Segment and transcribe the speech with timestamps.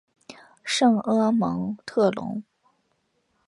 [0.63, 2.41] 圣阿芒蒙特龙。